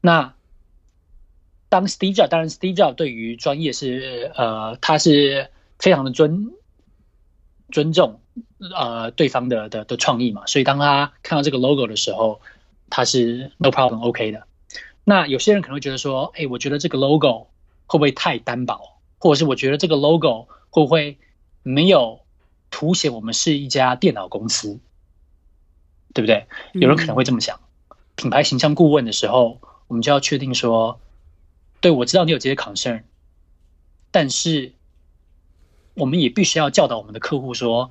[0.00, 0.34] 那
[1.68, 6.52] 当 Steve Jobs，当然 Steve Jobs 对于专业是呃，他是非常的尊
[7.70, 8.20] 尊重。
[8.74, 12.40] 呃，对方的的的创意嘛，所以当他看到这个 logo 的时候，
[12.90, 14.46] 他是 no problem OK 的。
[15.04, 17.48] 那有些人可能会觉得说，哎，我觉得这个 logo
[17.88, 18.78] 会不会太单薄，
[19.18, 21.18] 或者是我觉得这个 logo 会不会
[21.64, 22.20] 没有
[22.70, 24.78] 凸显我们是一家电脑公司，
[26.14, 26.46] 对不对？
[26.74, 27.58] 有人可能会这么想。
[27.90, 31.00] 嗯、品牌形象顾问的时候，我们就要确定说，
[31.80, 33.02] 对，我知道你有这些 concern，
[34.12, 34.74] 但是
[35.94, 37.90] 我们也必须要教导我们的客户说。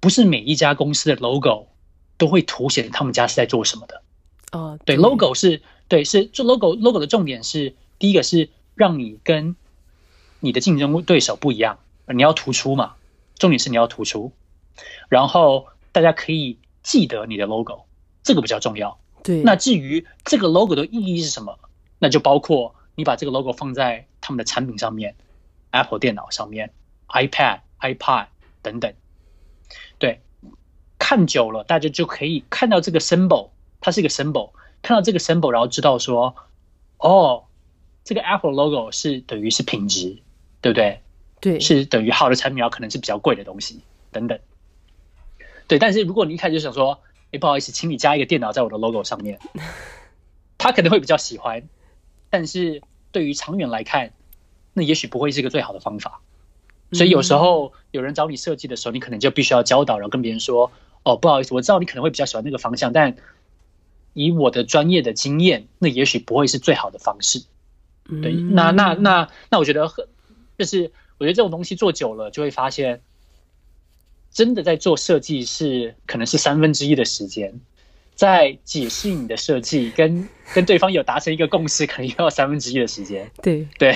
[0.00, 1.68] 不是每一家公司的 logo
[2.18, 4.02] 都会凸显他们家是在做什么的。
[4.50, 9.56] 哦，对，logo 是对，是做 logo，logo 的重点是第一个是让你跟
[10.40, 12.96] 你的竞争对手不一样，你要突出嘛，
[13.36, 14.32] 重点是你要突出，
[15.08, 17.84] 然后大家可以记得你的 logo，
[18.22, 18.98] 这个比较重要。
[19.22, 21.58] 对，那至于这个 logo 的意义是什么，
[21.98, 25.14] 那就包括你把这个 logo 放在他们的产品上面
[25.70, 26.72] ，Apple 电脑上面
[27.08, 28.26] ，iPad、iPad
[28.62, 28.92] 等等。
[29.98, 30.20] 对，
[30.98, 34.50] 看久了，大家就可以看到这个 symbol，它是一个 symbol，
[34.82, 36.34] 看到这个 symbol，然后知道说，
[36.98, 37.44] 哦，
[38.04, 40.18] 这个 Apple logo 是等于是品质，
[40.60, 41.00] 对不对？
[41.40, 44.38] 对，是等于好的产品，要可能是比较贵的东西等等。
[45.66, 47.00] 对，但是如果你一开始就想说，
[47.32, 49.38] 哎，不好意思，请你加一个电脑在我的 logo 上面，
[50.58, 51.62] 他可能会比较喜欢，
[52.30, 54.12] 但是对于长远来看，
[54.72, 56.20] 那也许不会是一个最好的方法。
[56.92, 60.70] 所以有时候有人找你设计的时候，你可能就必须要教导，然后跟别人说
[61.04, 63.16] ：“哦，不好意思，我知道你可能会比较喜欢那个方向，但
[64.12, 67.44] 以我的专业的经验，那也许不会是最好的方式。”
[68.22, 70.06] 对，那那那那，我觉得很
[70.58, 73.00] 就是我觉得这种东西做久了，就会发现，
[74.30, 77.60] 真的在做设计是可能是三分之一的时间，
[78.14, 83.30] 在解释你的设计，跟跟对方有达成一个共识，可能要三分之一的时间。
[83.42, 83.90] 对对，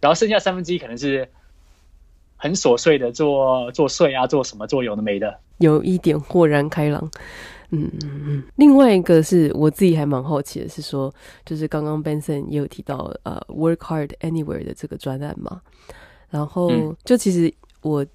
[0.00, 1.28] 然后剩下三分之一可能是。
[2.44, 7.08] 很琐碎的做做税啊，做什么做有的没的，有一点豁然开朗。
[7.72, 8.42] 嗯嗯嗯。
[8.56, 11.12] 另外一个是我自己还蛮好奇的，是说
[11.44, 15.60] 就是刚刚 Benson 也有提到呃，Work Hard Anywhere 的这个专案嘛，
[16.30, 18.06] 然后就其实我。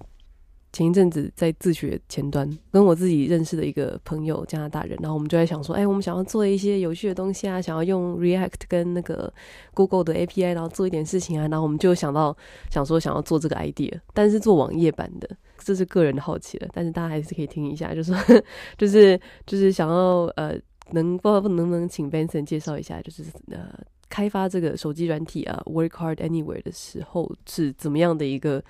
[0.70, 9.32] 前一阵子在自学前端，跟我自己认识的一个朋友，加拿大人，然后我们就在想说，哎，我们想要做一些有趣的东西啊，想要用 React 跟那个
[9.72, 12.36] Google 的 API，然后做一点事情啊，然后我们就想到
[12.70, 15.28] 想说想要做这个 idea，但是做网页版的，
[15.58, 18.12] 这是个人的好奇了，但是大家还是可以听一下，就是
[18.76, 20.54] 就是就是想要呃，
[20.92, 23.70] 能不知道能不能请 Benson 介绍一下，就是呃，
[24.10, 28.62] 开发这个手机软体啊，Work Hard Anywhere 的时候是怎么样的一个。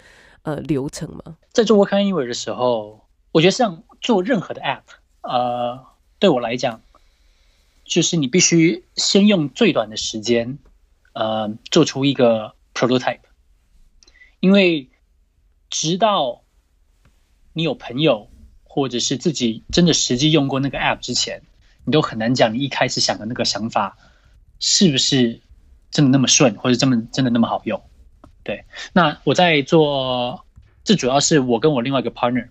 [0.42, 1.37] 呃，流程吗？
[1.53, 4.83] 在做 Work Anywhere 的时候，我我觉得像做任何的 App，
[5.20, 5.87] 呃，
[6.18, 6.83] 对我来讲，
[7.85, 10.59] 就是你必须先用最短的时间，
[11.12, 13.20] 呃，做出一个 prototype，
[14.40, 14.90] 因为
[15.70, 16.42] 直到
[17.53, 18.29] 你有朋友
[18.64, 21.42] 或者是自己真的实际用过那个 App 之前，
[21.85, 23.96] 你都很难讲你一开始想的那个想法
[24.59, 25.40] 是不是
[25.92, 27.81] 真的那么顺，或者这么真的那么好用。
[28.48, 30.46] 对，那我在做，
[30.82, 32.48] 这主要是我跟我另外一个 partner，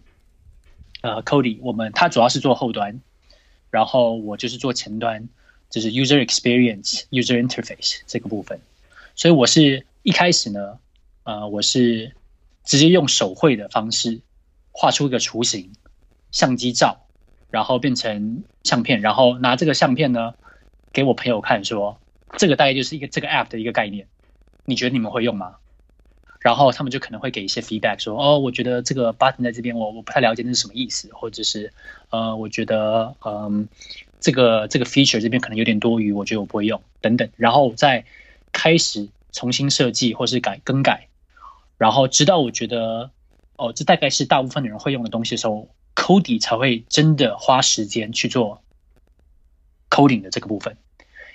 [1.02, 3.02] 呃，Cody，我们他主要是做后端，
[3.72, 5.28] 然后我就是做前端，
[5.72, 8.62] 就是 user experience、user interface 这个部分。
[9.16, 10.78] 所以我是一开始呢，
[11.24, 12.14] 呃，我是
[12.64, 14.22] 直接用手绘的方式
[14.72, 15.72] 画出一个雏形，
[16.30, 17.08] 相机照，
[17.50, 20.36] 然后变成相片，然后拿这个相片呢
[20.94, 22.00] 给我朋友看，说
[22.38, 24.06] 这个大概就是一个这个 app 的一个概念，
[24.64, 25.56] 你觉得你们会用吗？
[26.40, 31.74] 然后他们就可能会给一些 feedback，说哦，我觉得这个 button 在这边，我我不太了解那是什么意思，或者是
[32.10, 33.68] 呃，我觉得嗯，
[34.20, 37.30] 这个这个 feature 这边可能有点多余，我觉得我不会用等等。
[37.36, 38.06] 然后再
[38.52, 41.08] 开始重新设计或是改更改，
[41.78, 43.12] 然后直到我觉得
[43.56, 48.62] 哦，这大概是大部分的人会用的东西的时候，Cody 才会真的花时间去做
[49.90, 50.78] coding 的这个部分。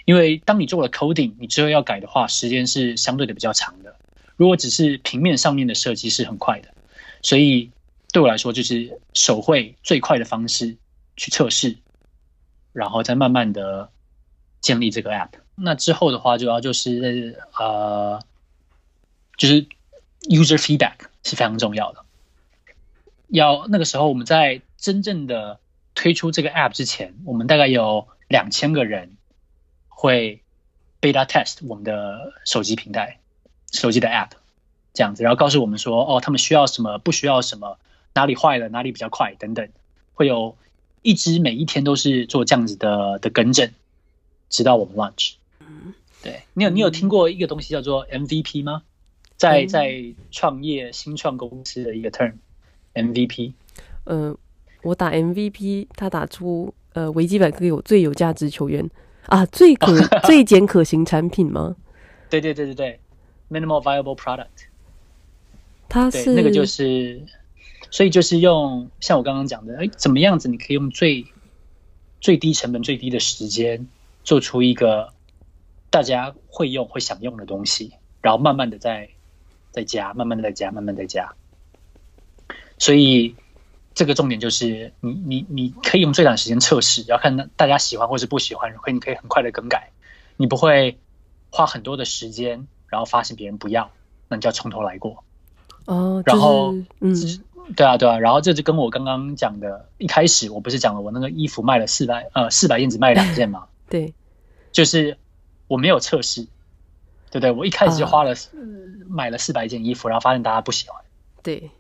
[0.05, 3.97] 因为当你做了 coding，你之后要改的话，时间是相对的比较长的。
[4.43, 6.75] 如果只是平面上面的设计是很快的，
[7.23, 7.71] 所以
[8.13, 10.77] 对我来说就是手绘最快的方式
[11.17, 11.77] 去测试，
[12.73, 13.89] 然后再慢慢的
[14.61, 15.29] 建立这个 app。
[15.55, 18.21] 那之后的话，主要就是呃，
[19.39, 19.63] 就是
[20.23, 22.05] user feedback 是非常重要的。
[23.29, 25.61] 要那个时候我们在真正的
[25.95, 29.17] 推出这个 app 之前，我们大概有两千个人
[29.87, 30.43] 会
[31.01, 33.21] beta test 我们的手机平台。
[33.73, 34.31] 手机的 App
[34.95, 37.79] 这样子，然后告诉我们说，哦，他们需要什么，不需要什么，
[38.15, 39.69] 哪里坏了，哪里比较快，等等，
[40.15, 40.57] 会有
[41.03, 43.71] 一直每一天都是做这样子的的更正，
[44.51, 45.33] 直到我们 launch。
[45.61, 48.83] 嗯，对，你有你有听过一个东西叫做 MVP 吗？
[49.37, 53.55] 在在创业新创公司的一个 term，MVP。
[54.05, 54.37] 呃，
[54.83, 58.89] 我打 MVP，他打出呃维基百科有最有价值球员
[59.27, 61.75] 啊，最可 最简可行产品吗？
[62.31, 63.01] 对对对对对。
[63.53, 64.47] Minimal viable product，
[65.91, 67.21] 它是对那个就是，
[67.91, 71.27] 所以就是用像我刚刚讲的，哎，怎么样子你可以用最
[72.19, 73.87] 最低成本、最低的时间
[74.25, 75.13] 做出一个
[75.91, 79.11] 大家会用、会想用的东西，然后慢慢的再
[79.71, 81.35] 再加，慢慢的再加，慢慢再加。
[82.79, 83.35] 所以
[83.93, 89.91] 这个重点就是你，你你你可以用最短时间测试，要看大家喜欢或是不喜欢，可以你可以很快的更改，
[90.39, 90.97] 你不会
[91.51, 92.67] 花很多的时间。
[92.93, 93.91] 然后发现别人不要，
[94.29, 95.25] 那你就要从头来过。
[95.87, 97.17] 哦，然后，嗯，
[97.75, 103.65] 对啊，对啊，然后这就跟我刚刚讲的，一开始我不是讲了我那个衣服卖了四百，呃，四百件只卖两件吗？
[103.89, 104.13] 对，
[104.73, 105.17] 就是
[105.69, 106.43] 我没有测试，
[107.31, 107.51] 对不对？
[107.51, 108.37] 我一开始就花了、啊、
[109.09, 111.03] 买了四百件衣服，然后发现大家不喜欢。
[111.43, 111.71] 对，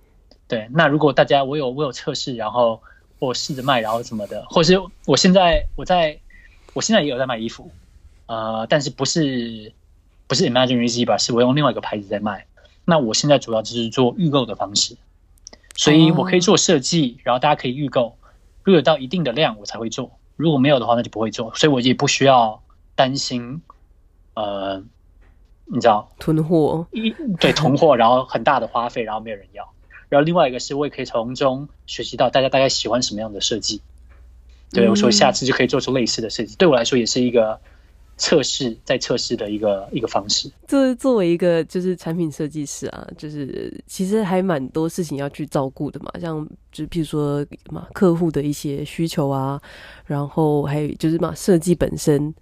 [0.49, 2.81] 对，那如果大家我有我有测试，然后
[3.19, 6.19] 我试着卖，然后什么的，或是我现在我在
[6.73, 7.71] 我现在也有在卖衣服，
[8.25, 9.73] 呃，但是不是。
[10.27, 12.47] 不是 Imaginary Zebra，是我用另外一个牌子在卖。
[12.85, 14.97] 那我现在主要就是做预购的方式，
[15.77, 18.17] 所以我可以做设计，然后大家可以预购。
[18.65, 21.55] 如果有到一定的量，我才会做；如果没有的话，那就不会做。
[21.55, 22.61] 所以我也不需要
[22.97, 23.63] 担心，
[24.35, 24.83] 呃，
[25.67, 29.73] 你知道囤货一，对囤货，然后很大的花费，然后没有人要。
[30.09, 33.81] 然后另外一个是我也可以从中学习到大家大概喜欢什么样的设计。
[34.73, 36.57] 对，我说下次就可以做出类似的设计。
[36.57, 37.61] 对我来说也是一个。
[38.23, 40.49] 测试在测试的一个一个方式。
[40.69, 49.61] 作作为一个就是产品设计师啊，就是其实还蛮多事情要去照顾的嘛，像就譬如说嘛客户的一些需求啊，
[50.07, 52.33] 然后还有就是嘛设计本身，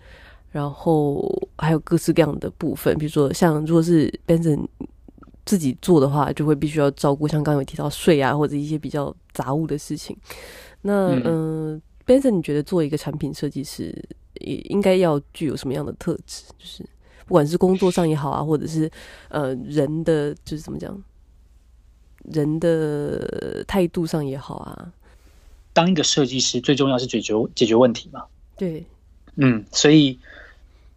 [0.51, 1.25] 然后
[1.57, 4.67] 还有各式各样的部分，比如说像如果是 Benson
[5.47, 10.15] 自己做的话，就会必须要照顾像刚刚有提到税啊或者一些比较杂物的事情。
[10.83, 13.95] 那嗯、呃、Benson 你觉得做一个产品设计师？
[14.35, 16.45] 也应该要具有什么样的特质？
[16.59, 16.85] 就是
[17.27, 18.91] 不管是工作上也好啊，或者是
[19.29, 21.01] 呃人的，就是怎么讲，
[22.25, 24.93] 人的态度上也好啊。
[25.73, 28.25] 当一个设计师，最重要是解决解决问题嘛。
[28.57, 28.85] 对，
[29.37, 30.19] 嗯，所以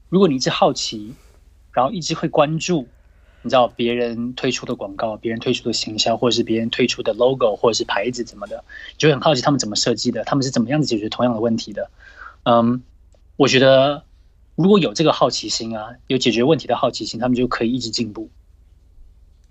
[0.10, 1.14] 如果你一直好奇，
[1.72, 2.88] 然后一直会关注，
[3.44, 8.64] 你知道别人推出的广告、别人推出的行销，或者是别人推出的 logo 或者是牌子怎么的，
[8.98, 11.92] 就很好奇他们怎么设计的，他们是怎么样子解决同样的问题的，
[12.46, 12.82] 嗯。
[13.36, 14.04] 我觉得
[14.56, 18.30] 如果有这个好奇心啊，有解决问题的好奇心，他们就可以一直进步，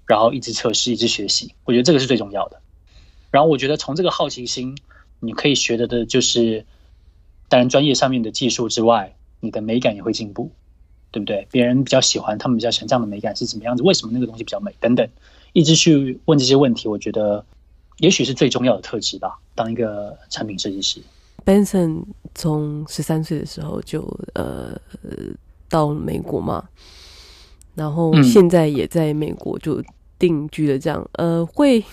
[0.06, 1.54] 然后一直测试，一直学习。
[1.64, 2.60] 我觉得这个是最重要的。
[3.30, 4.78] 然后我觉得从这个好奇心，
[5.18, 6.64] 你可以学的的就是，
[7.48, 10.52] 当然专业上面的技术之外，你的美感也会进步，
[11.10, 11.48] 对不对？
[11.50, 13.82] 别人比较喜欢，他们比较喜欢这样的美感是怎么样子？
[13.82, 14.74] 为什么那个东西比较美？
[14.78, 15.08] 等等，
[15.52, 17.44] 一直去问这些问题，我觉得
[17.98, 19.40] 也许是最重要的特质吧。
[19.54, 21.02] 当一个产品设计师
[21.44, 22.04] ，Benson
[22.34, 24.00] 从十三岁的时候就
[24.34, 24.78] 呃
[25.68, 26.68] 到美国嘛，
[27.74, 29.82] 然后现在也在美国就
[30.18, 30.78] 定居了。
[30.78, 31.84] 这样，嗯、呃，会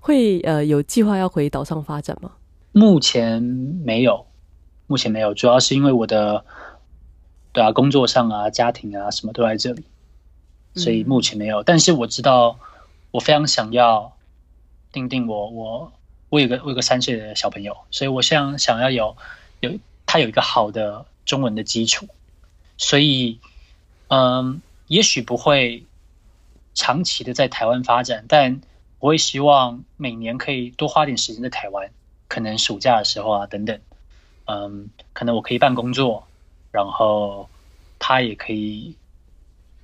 [0.00, 2.32] 会呃有计划要回岛上发展吗？
[2.72, 4.26] 目前没有。
[4.86, 6.44] 目前没有，主要是因为我的，
[7.52, 9.84] 对啊，工作上啊、家庭啊什么都在这里，
[10.74, 11.62] 所以目前没有。
[11.62, 12.58] 嗯、但是我知道，
[13.12, 14.12] 我非常想要
[14.90, 15.92] 定定我我
[16.30, 19.16] 我有个我有个三岁的小朋友，所以我想想要有
[19.60, 19.72] 有
[20.06, 22.08] 他有一个好的中文的基础，
[22.78, 23.38] 所以
[24.08, 25.84] 嗯，也许不会
[26.72, 28.60] 长期的在台湾发展，但
[28.98, 31.90] 我会希望每年可以多花点时间在台湾，
[32.28, 33.78] 可能暑假的时候啊等等。
[34.46, 36.26] 嗯，可能我可以办工作，
[36.72, 37.48] 然后
[38.00, 38.96] 他也可以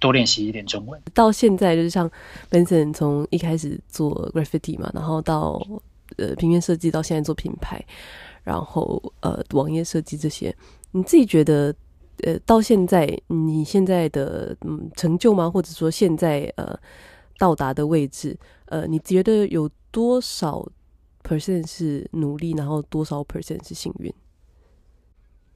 [0.01, 1.01] 多练习一点中文。
[1.15, 2.11] 到现在就是像
[2.51, 5.65] Benson 从一开始做 graffiti 嘛，然后到
[6.17, 7.85] 呃平面设计，到现在做品牌，
[8.43, 10.55] 然后呃网页设计这些，
[10.93, 11.75] 你自己觉得
[12.23, 15.51] 呃到现在你现在的嗯成就吗？
[15.51, 16.79] 或者说现在呃
[17.39, 20.67] 到达的位置，呃你觉得有多少
[21.23, 24.13] percent 是努力，然后多少 percent 是幸运？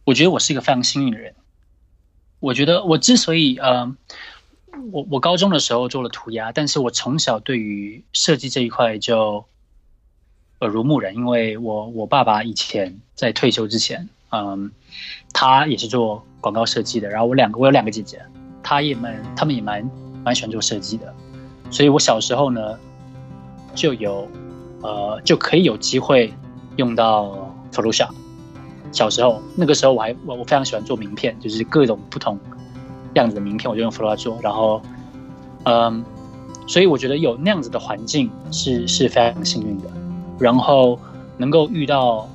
[0.04, 1.34] 我觉得我是一个非常幸运的人。
[2.40, 3.94] 我觉得我之所以呃，
[4.92, 9.44] 我我高中的时候做了涂鸦，但是我从小对于设计这一块就
[10.60, 14.70] 耳濡目染，因为我我爸爸以前在退休之前，嗯，
[15.32, 17.08] 他也是做广告设计的。
[17.08, 18.20] 然后我两个我有两个姐姐，
[18.62, 19.90] 他也蛮他们也蛮
[20.22, 21.14] 蛮喜欢做设计的，
[21.70, 22.78] 所以我小时候呢
[23.74, 24.28] 就有
[24.82, 26.32] 呃就可以有机会
[26.76, 28.10] 用到 Photoshop。
[28.92, 32.38] 小时候，那个时候我还我我非常喜欢做名片，就是各种不同
[33.14, 34.38] 样子的名片，我就用 Photoshop 做。
[34.42, 34.82] 然后，
[35.62, 36.04] 嗯，
[36.66, 39.84] 所以我觉得有那样子的环境是是非常幸运的。
[40.40, 40.98] 然后
[41.36, 42.28] 能够遇到，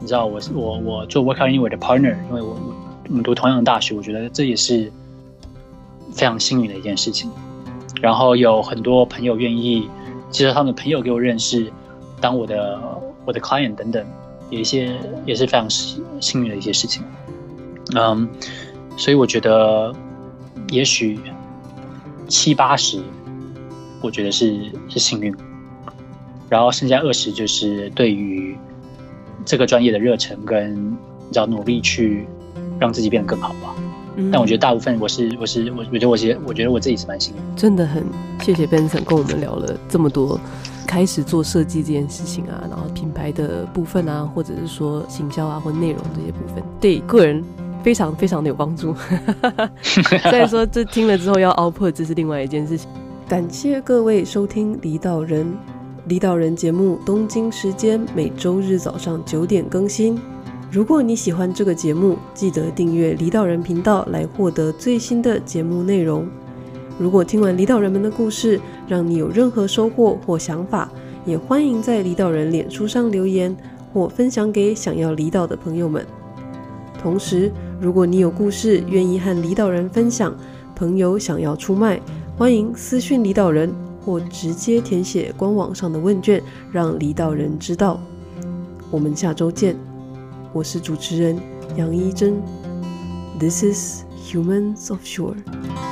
[0.00, 2.54] 你知道我我我做 Work Anywhere 的 partner，因为我
[3.08, 4.92] 我们读同样的大学，我觉得这也是
[6.12, 7.30] 非常幸运的一件事情。
[8.00, 9.88] 然后有很多朋友愿意
[10.30, 11.72] 介绍他们的朋友给我认识，
[12.20, 12.78] 当我的
[13.24, 14.04] 我的 client 等等。
[14.50, 14.94] 有一些
[15.24, 17.02] 也是非常幸幸运的一些事情，
[17.94, 18.28] 嗯，
[18.98, 19.90] 所以我觉得
[20.68, 21.18] 也许
[22.28, 23.00] 七八十，
[24.02, 25.34] 我觉得是是幸运，
[26.52, 28.54] 然后剩下二十就是对于
[29.42, 32.26] 这个专业的热忱跟你知道努力去
[32.78, 33.74] 让自己变得更好吧。
[34.16, 38.04] 嗯，但我觉得大部分我是我是我我觉得我觉得我觉得我自己是蛮幸运，真的很
[38.42, 40.38] 谢谢 Benson 跟我们聊了这么多。
[40.86, 47.42] 开始做设计这件事情啊，然后品牌的部分啊，或者是说行销啊，或内容这些部分，对个人
[47.82, 48.94] 非常非常的有帮助。
[49.82, 52.90] 所以说，这听了之后要 output，这是另外一件事情。
[53.26, 55.46] 感谢各位收听《离岛人》，
[56.06, 60.18] 离岛人节目东京时间每周日早上九点更新。
[60.68, 66.26] 如果你喜欢这个节目，记得订阅离岛人频道来获得最新的节目内容。
[66.98, 70.90] 如果听完离岛人们的故事，让你有任何收获或想法，
[71.24, 73.56] 也欢迎在离岛人脸书上留言
[73.92, 76.04] 或分享给想要离岛的朋友们。
[77.00, 80.36] 同时，如果你有故事愿意和离岛人分享，
[80.74, 82.00] 朋友想要出卖，
[82.36, 83.72] 欢迎私讯离岛人
[84.04, 88.00] 或直接填写官网上的问卷，让离岛人知道。
[88.90, 89.76] 我们下周见，
[90.52, 91.38] 我是主持人
[91.76, 92.42] 杨一真
[93.38, 95.91] ，This is Humans of Shore。